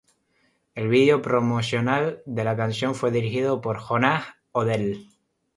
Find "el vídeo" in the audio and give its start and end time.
0.73-1.21